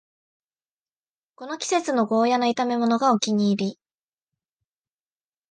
[1.35, 3.79] この季節はゴーヤの炒めものがお気に入り